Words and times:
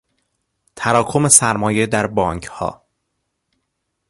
تراکم 0.75 1.27
سرمایه 1.29 1.85
در 1.85 2.07
بانکها 2.07 2.85